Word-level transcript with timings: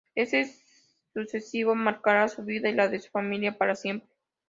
Este 0.15 0.51
suceso 1.13 1.75
marcará 1.75 2.27
su 2.27 2.41
vida 2.43 2.69
y 2.69 2.73
la 2.73 2.87
de 2.87 2.99
su 3.01 3.11
familia 3.11 3.55
para 3.59 3.75
siempre. 3.75 4.09